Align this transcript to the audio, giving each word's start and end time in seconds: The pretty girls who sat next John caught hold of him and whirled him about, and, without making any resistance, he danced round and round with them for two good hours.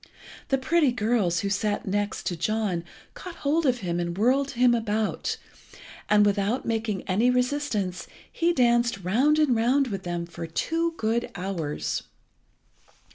The 0.47 0.57
pretty 0.57 0.91
girls 0.91 1.41
who 1.41 1.49
sat 1.51 1.87
next 1.87 2.23
John 2.39 2.83
caught 3.13 3.35
hold 3.35 3.67
of 3.67 3.81
him 3.81 3.99
and 3.99 4.17
whirled 4.17 4.49
him 4.57 4.73
about, 4.73 5.37
and, 6.09 6.25
without 6.25 6.65
making 6.65 7.03
any 7.03 7.29
resistance, 7.29 8.07
he 8.31 8.51
danced 8.51 9.03
round 9.03 9.37
and 9.37 9.55
round 9.55 9.89
with 9.89 10.01
them 10.01 10.25
for 10.25 10.47
two 10.47 10.95
good 10.97 11.29
hours. 11.35 12.01